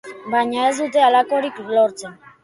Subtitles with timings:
[0.35, 2.17] Baina ez dute halakorik lortzen.